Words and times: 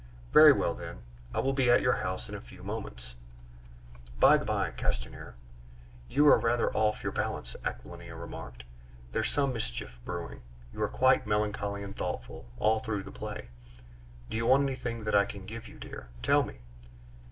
"Very 0.33 0.51
well, 0.51 0.73
then; 0.73 1.03
I 1.31 1.39
will 1.41 1.53
be 1.53 1.69
at 1.69 1.83
your 1.83 1.93
house 1.97 2.27
in 2.27 2.33
a 2.33 2.41
few 2.41 2.63
moments." 2.63 3.15
"By 4.19 4.35
the 4.37 4.45
bye, 4.45 4.71
Castanier, 4.75 5.35
you 6.09 6.27
are 6.27 6.39
rather 6.39 6.73
off 6.75 7.03
your 7.03 7.11
balance," 7.11 7.55
Aquilina 7.63 8.15
remarked. 8.15 8.63
"There 9.11 9.21
is 9.21 9.27
some 9.27 9.53
mischief 9.53 9.99
brewing; 10.03 10.41
you 10.73 10.79
were 10.79 10.87
quite 10.87 11.27
melancholy 11.27 11.83
and 11.83 11.95
thoughtful 11.95 12.47
all 12.57 12.79
through 12.79 13.03
the 13.03 13.11
play. 13.11 13.49
Do 14.27 14.37
you 14.37 14.47
want 14.47 14.63
anything 14.63 15.03
that 15.03 15.13
I 15.13 15.25
can 15.25 15.45
give 15.45 15.67
you, 15.67 15.77
dear? 15.77 16.07
Tell 16.23 16.41
me." 16.41 16.55